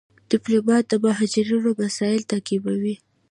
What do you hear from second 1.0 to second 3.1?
مهاجرو مسایل تعقیبوي.